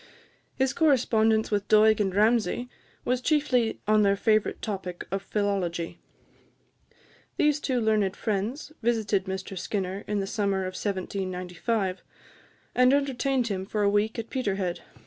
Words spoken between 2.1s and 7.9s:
Ramsay was chiefly on their favourite topic of philology. These two